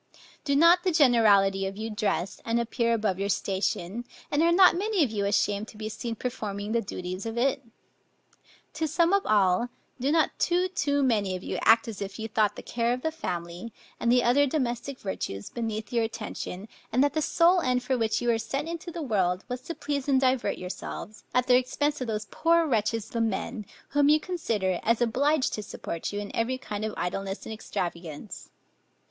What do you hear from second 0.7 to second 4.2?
the generality of you dress, and appear above your station,